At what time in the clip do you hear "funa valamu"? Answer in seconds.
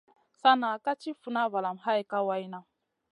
1.21-1.79